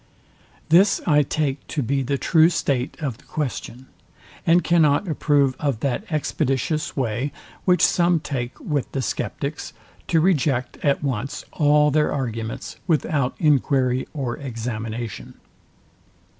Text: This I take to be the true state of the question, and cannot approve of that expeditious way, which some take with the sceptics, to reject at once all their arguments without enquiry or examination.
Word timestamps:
This 0.69 0.99
I 1.05 1.21
take 1.21 1.67
to 1.67 1.83
be 1.83 2.01
the 2.01 2.17
true 2.17 2.49
state 2.49 2.97
of 3.01 3.19
the 3.19 3.23
question, 3.23 3.85
and 4.47 4.63
cannot 4.63 5.07
approve 5.07 5.55
of 5.59 5.81
that 5.81 6.11
expeditious 6.11 6.97
way, 6.97 7.31
which 7.65 7.85
some 7.85 8.19
take 8.19 8.59
with 8.59 8.91
the 8.93 9.03
sceptics, 9.03 9.73
to 10.07 10.19
reject 10.19 10.77
at 10.81 11.03
once 11.03 11.45
all 11.51 11.91
their 11.91 12.11
arguments 12.11 12.77
without 12.87 13.35
enquiry 13.37 14.07
or 14.11 14.37
examination. 14.37 15.35